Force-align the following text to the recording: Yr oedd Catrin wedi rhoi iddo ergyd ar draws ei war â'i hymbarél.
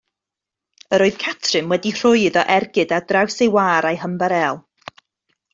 Yr 0.97 1.03
oedd 1.07 1.19
Catrin 1.23 1.69
wedi 1.75 1.93
rhoi 1.99 2.23
iddo 2.29 2.45
ergyd 2.55 2.97
ar 2.99 3.07
draws 3.13 3.39
ei 3.47 3.53
war 3.59 3.89
â'i 3.91 4.03
hymbarél. 4.07 4.63